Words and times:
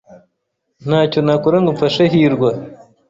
Ntacyo 0.85 1.19
nakora 1.25 1.57
ngo 1.61 1.69
mfashe 1.75 2.03
hirwa. 2.13 2.49